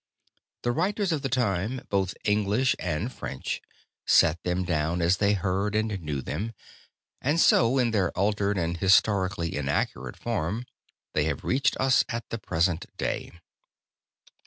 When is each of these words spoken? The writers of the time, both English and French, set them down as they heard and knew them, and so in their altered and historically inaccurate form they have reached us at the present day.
The 0.63 0.71
writers 0.71 1.11
of 1.11 1.21
the 1.21 1.29
time, 1.29 1.85
both 1.89 2.15
English 2.23 2.75
and 2.79 3.13
French, 3.13 3.61
set 4.07 4.41
them 4.41 4.63
down 4.63 4.99
as 4.99 5.17
they 5.17 5.33
heard 5.33 5.75
and 5.75 6.01
knew 6.01 6.23
them, 6.23 6.53
and 7.21 7.39
so 7.39 7.77
in 7.77 7.91
their 7.91 8.09
altered 8.17 8.57
and 8.57 8.77
historically 8.77 9.55
inaccurate 9.55 10.17
form 10.17 10.65
they 11.13 11.25
have 11.25 11.43
reached 11.43 11.77
us 11.79 12.03
at 12.09 12.27
the 12.31 12.39
present 12.39 12.87
day. 12.97 13.31